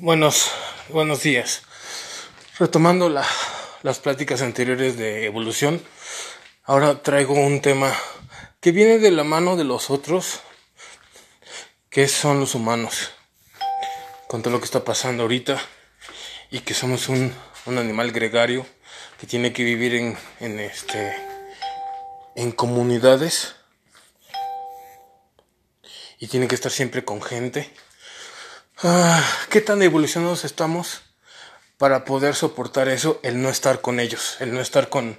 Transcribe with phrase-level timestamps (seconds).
[0.00, 0.52] Buenos,
[0.90, 1.62] buenos días.
[2.56, 3.26] Retomando la,
[3.82, 5.82] las pláticas anteriores de evolución,
[6.62, 7.92] ahora traigo un tema
[8.60, 10.38] que viene de la mano de los otros,
[11.90, 13.10] que son los humanos,
[14.28, 15.60] con todo lo que está pasando ahorita
[16.52, 17.34] y que somos un,
[17.66, 18.64] un animal gregario
[19.18, 21.12] que tiene que vivir en, en este
[22.36, 23.56] en comunidades
[26.20, 27.68] y tiene que estar siempre con gente
[28.80, 31.02] Ah, ¿Qué tan evolucionados estamos
[31.78, 35.18] para poder soportar eso, el no estar con ellos, el no estar con,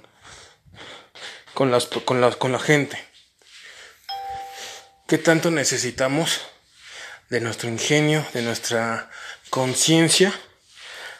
[1.52, 2.98] con, las, con, la, con la gente?
[5.06, 6.40] ¿Qué tanto necesitamos
[7.28, 9.10] de nuestro ingenio, de nuestra
[9.50, 10.32] conciencia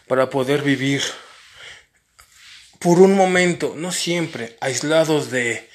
[0.09, 1.03] para poder vivir
[2.79, 5.69] por un momento, no siempre, aislados de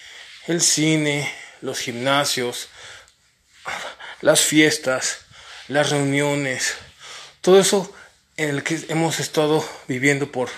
[0.48, 2.70] el cine, los gimnasios,
[4.22, 5.25] las fiestas,
[5.68, 6.76] las reuniones,
[7.42, 7.94] todo eso
[8.38, 10.50] en el que hemos estado viviendo por,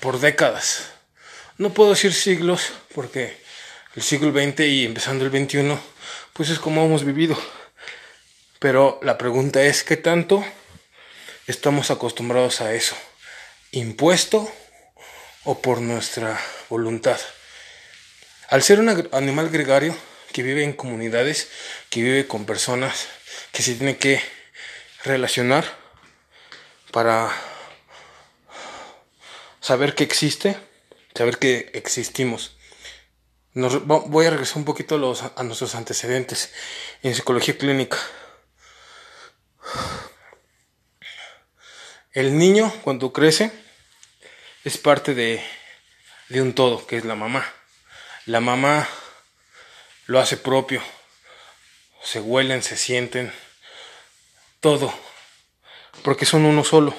[0.00, 0.90] por décadas.
[1.58, 3.38] No puedo decir siglos porque
[3.94, 5.76] el siglo XX y empezando el XXI,
[6.32, 7.38] pues es como hemos vivido.
[8.58, 10.44] Pero la pregunta es, ¿qué tanto
[11.46, 12.96] estamos acostumbrados a eso?
[13.72, 14.50] ¿Impuesto
[15.44, 17.18] o por nuestra voluntad?
[18.48, 19.96] Al ser un animal gregario
[20.32, 21.48] que vive en comunidades,
[21.88, 23.08] que vive con personas,
[23.52, 24.20] que se tiene que
[25.04, 25.64] relacionar
[26.90, 27.30] para
[29.60, 30.56] saber que existe,
[31.14, 32.56] saber que existimos.
[33.54, 36.52] voy a regresar un poquito a, los, a nuestros antecedentes
[37.02, 37.98] en psicología clínica.
[42.12, 43.52] El niño cuando crece
[44.64, 45.42] es parte de,
[46.28, 47.46] de un todo, que es la mamá.
[48.26, 48.88] La mamá
[50.10, 50.82] lo hace propio,
[52.02, 53.32] se huelen, se sienten,
[54.58, 54.92] todo,
[56.02, 56.96] porque son uno solo,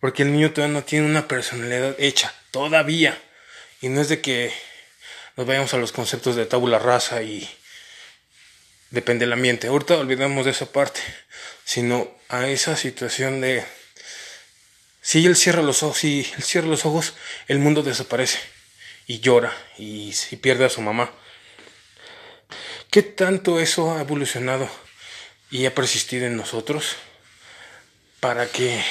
[0.00, 3.22] porque el niño todavía no tiene una personalidad hecha, todavía,
[3.82, 4.50] y no es de que
[5.36, 7.46] nos vayamos a los conceptos de tabula rasa y
[8.88, 11.02] depende del ambiente, ahorita olvidamos de esa parte,
[11.66, 13.62] sino a esa situación de
[15.02, 17.12] si él cierra los ojos, si él cierra los ojos,
[17.46, 18.38] el mundo desaparece
[19.06, 21.12] y llora y, y pierde a su mamá.
[22.92, 24.68] ¿Qué tanto eso ha evolucionado
[25.50, 26.96] y ha persistido en nosotros
[28.20, 28.84] para que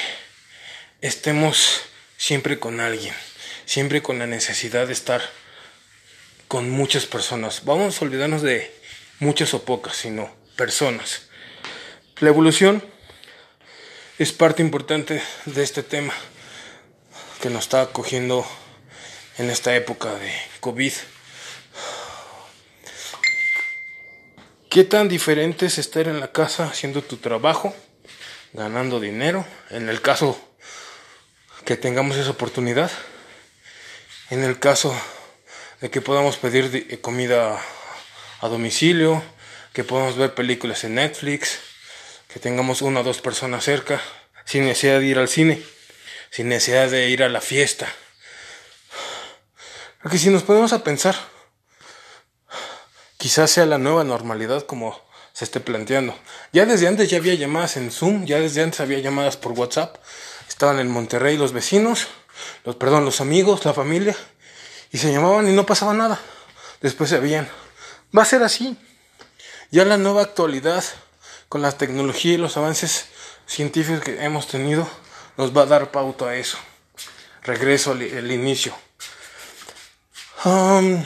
[1.00, 1.82] estemos
[2.16, 3.14] siempre con alguien,
[3.64, 5.22] siempre con la necesidad de estar
[6.48, 7.64] con muchas personas?
[7.64, 8.74] Vamos a olvidarnos de
[9.20, 11.28] muchas o pocas, sino personas.
[12.18, 12.84] La evolución
[14.18, 16.12] es parte importante de este tema
[17.40, 18.44] que nos está acogiendo
[19.38, 20.92] en esta época de COVID.
[24.72, 27.76] ¿Qué tan diferente es estar en la casa haciendo tu trabajo,
[28.54, 30.40] ganando dinero, en el caso
[31.66, 32.90] que tengamos esa oportunidad?
[34.30, 34.98] En el caso
[35.82, 37.60] de que podamos pedir eh, comida
[38.40, 39.22] a domicilio,
[39.74, 41.58] que podamos ver películas en Netflix,
[42.32, 44.00] que tengamos una o dos personas cerca,
[44.46, 45.62] sin necesidad de ir al cine,
[46.30, 47.92] sin necesidad de ir a la fiesta.
[50.02, 51.14] Porque si nos ponemos a pensar,
[53.22, 55.00] quizás sea la nueva normalidad como
[55.32, 56.12] se esté planteando.
[56.52, 59.94] Ya desde antes ya había llamadas en Zoom, ya desde antes había llamadas por WhatsApp.
[60.48, 62.08] Estaban en Monterrey los vecinos,
[62.64, 64.16] los perdón, los amigos, la familia
[64.90, 66.18] y se llamaban y no pasaba nada.
[66.80, 67.48] Después se veían.
[68.16, 68.76] Va a ser así.
[69.70, 70.82] Ya la nueva actualidad
[71.48, 73.04] con la tecnología y los avances
[73.46, 74.88] científicos que hemos tenido
[75.36, 76.58] nos va a dar pauta a eso.
[77.44, 78.74] Regreso al, inicio.
[80.44, 81.04] Um,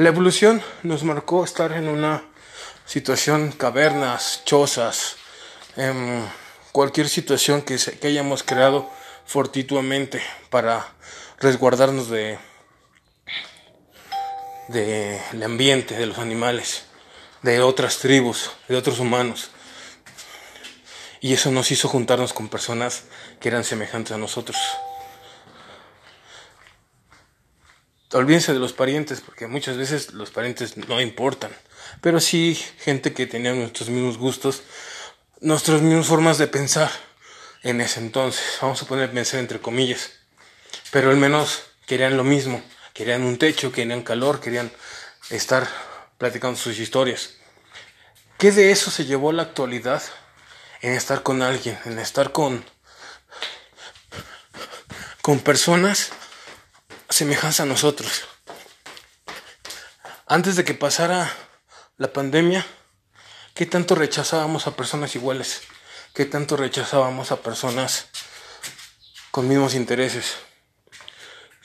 [0.00, 2.24] la evolución nos marcó estar en una
[2.86, 5.16] situación, cavernas, chozas,
[5.76, 6.26] en
[6.72, 8.88] cualquier situación que, que hayamos creado
[9.26, 10.86] fortuitamente para
[11.38, 12.38] resguardarnos de
[14.68, 16.84] del ambiente, de los animales,
[17.42, 19.50] de otras tribus, de otros humanos.
[21.20, 23.02] Y eso nos hizo juntarnos con personas
[23.38, 24.56] que eran semejantes a nosotros.
[28.12, 31.50] Olvídense de los parientes, porque muchas veces los parientes no importan,
[32.00, 34.62] pero sí gente que tenía nuestros mismos gustos,
[35.40, 36.90] nuestras mismas formas de pensar
[37.62, 40.10] en ese entonces, vamos a poner pensar entre comillas,
[40.90, 42.62] pero al menos querían lo mismo,
[42.94, 44.70] querían un techo, querían calor, querían
[45.30, 45.68] estar
[46.18, 47.34] platicando sus historias.
[48.38, 50.02] ¿Qué de eso se llevó a la actualidad?
[50.82, 52.64] En estar con alguien, en estar con
[55.20, 56.10] con personas
[57.20, 58.24] semejanza a nosotros.
[60.26, 61.30] Antes de que pasara
[61.96, 62.66] la pandemia,
[63.60, 65.60] ¿Qué tanto rechazábamos a personas iguales?
[66.14, 68.08] ¿Qué tanto rechazábamos a personas
[69.30, 70.36] con mismos intereses?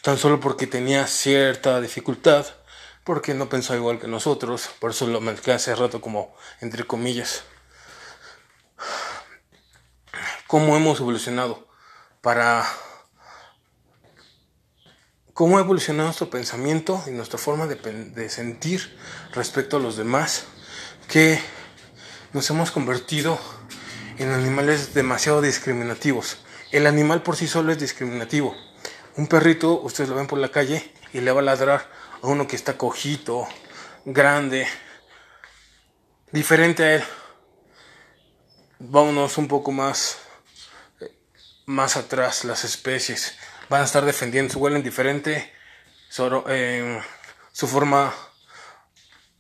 [0.02, 2.46] Tan solo porque tenía cierta dificultad,
[3.06, 7.44] porque no pensaba igual que nosotros, por eso lo marqué hace rato como entre comillas.
[10.48, 11.66] ¿Cómo hemos evolucionado?
[12.20, 12.68] Para
[15.36, 18.98] cómo ha evolucionado nuestro pensamiento y nuestra forma de, de, sentir
[19.34, 20.46] respecto a los demás,
[21.10, 21.42] que
[22.32, 23.38] nos hemos convertido
[24.18, 26.38] en animales demasiado discriminativos.
[26.72, 28.56] El animal por sí solo es discriminativo.
[29.18, 31.92] Un perrito, ustedes lo ven por la calle y le va a ladrar
[32.22, 33.46] a uno que está cojito,
[34.06, 34.66] grande,
[36.32, 37.04] diferente a él.
[38.80, 40.18] Vámonos un poco más,
[41.66, 43.36] más atrás, las especies
[43.70, 45.54] van a estar defendiendo su huelen diferente,
[46.10, 47.02] su, eh,
[47.52, 48.14] su forma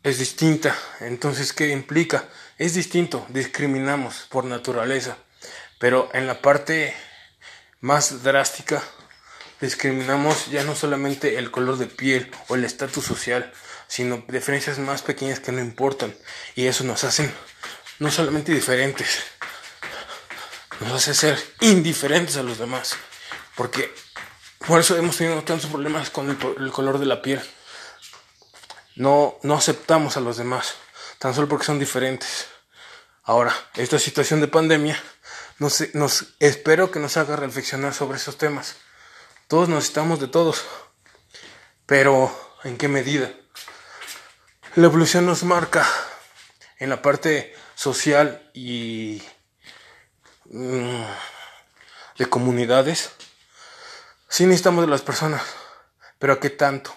[0.04, 0.78] es distinta.
[1.00, 2.26] Entonces, ¿qué implica?
[2.58, 5.18] Es distinto, discriminamos por naturaleza.
[5.80, 6.96] Pero en la parte
[7.82, 8.82] más drástica,
[9.62, 13.52] discriminamos ya no solamente el color de piel o el estatus social,
[13.88, 16.16] sino diferencias más pequeñas que no importan.
[16.56, 17.30] Y eso nos hace
[18.00, 19.24] no solamente diferentes,
[20.80, 22.96] nos hace ser indiferentes a los demás.
[23.56, 23.94] Porque
[24.68, 27.42] por eso hemos tenido tantos problemas con el, color de la piel.
[28.96, 30.76] No, no aceptamos a los demás,
[31.20, 32.48] tan solo porque son diferentes.
[33.24, 35.02] Ahora, esta situación de pandemia,
[35.60, 38.76] nos, nos, espero que nos haga reflexionar sobre esos temas.
[39.48, 40.64] Todos necesitamos de todos.
[41.86, 43.32] Pero, ¿en qué medida?
[44.76, 45.88] La evolución nos marca
[46.80, 49.22] en la parte social y
[50.46, 51.04] mm,
[52.18, 53.12] de comunidades.
[54.28, 55.42] Sí necesitamos de las personas,
[56.20, 56.96] pero ¿a qué tanto?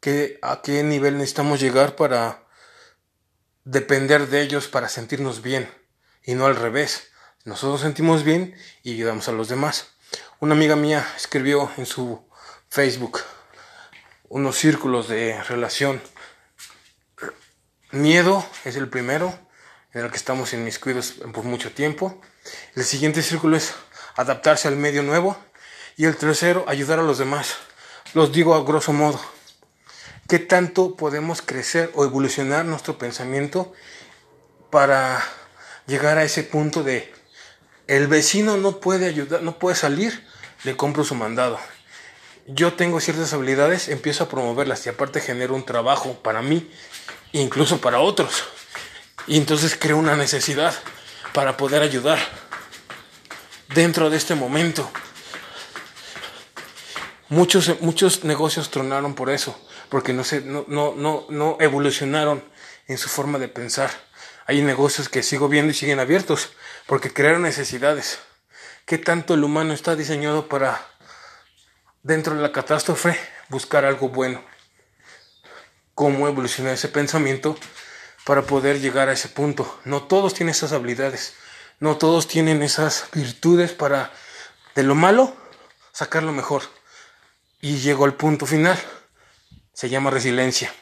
[0.00, 2.46] ¿Qué, ¿A qué nivel necesitamos llegar para
[3.64, 5.70] depender de ellos para sentirnos bien?
[6.22, 7.08] Y no al revés.
[7.44, 9.94] Nosotros sentimos bien y ayudamos a los demás.
[10.40, 12.28] Una amiga mía escribió en su
[12.68, 13.20] Facebook
[14.28, 16.02] unos círculos de relación.
[17.92, 19.38] Miedo es el primero,
[19.92, 22.20] en el que estamos inmiscuidos por mucho tiempo.
[22.74, 23.74] El siguiente círculo es
[24.16, 25.36] adaptarse al medio nuevo.
[25.96, 27.56] Y el tercero, ayudar a los demás.
[28.12, 29.20] Los digo a grosso modo.
[30.28, 33.72] ¿Qué tanto podemos crecer o evolucionar nuestro pensamiento
[34.70, 35.24] para
[35.86, 37.14] llegar a ese punto de
[37.86, 40.26] el vecino no puede ayudar, no puede salir,
[40.64, 41.58] le compro su mandado.
[42.48, 46.68] Yo tengo ciertas habilidades, empiezo a promoverlas y aparte genero un trabajo para mí,
[47.32, 48.44] incluso para otros.
[49.28, 50.74] Y entonces creo una necesidad
[51.32, 52.18] para poder ayudar
[53.74, 54.90] dentro de este momento.
[57.28, 59.58] Muchos, muchos negocios tronaron por eso,
[59.88, 62.44] porque no, se, no, no, no, no evolucionaron
[62.86, 63.90] en su forma de pensar.
[64.46, 66.52] Hay negocios que sigo viendo y siguen abiertos,
[66.86, 68.20] porque crearon necesidades.
[68.84, 70.86] ¿Qué tanto el humano está diseñado para,
[72.04, 73.18] dentro de la catástrofe,
[73.48, 74.44] buscar algo bueno?
[75.94, 77.58] ¿Cómo evolucionar ese pensamiento
[78.24, 79.80] para poder llegar a ese punto?
[79.84, 81.34] No todos tienen esas habilidades,
[81.80, 84.12] no todos tienen esas virtudes para,
[84.76, 85.34] de lo malo,
[85.90, 86.62] sacar lo mejor.
[87.60, 88.78] Y llegó al punto final,
[89.72, 90.72] se llama resiliencia,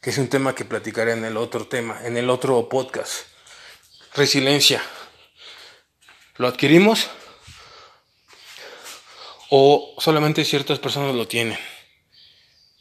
[0.00, 3.26] que es un tema que platicaré en el otro tema, en el otro podcast.
[4.14, 4.82] Resiliencia.
[6.36, 7.08] ¿Lo adquirimos?
[9.50, 11.58] ¿O solamente ciertas personas lo tienen?